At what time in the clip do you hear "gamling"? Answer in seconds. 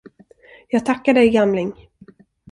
1.29-1.87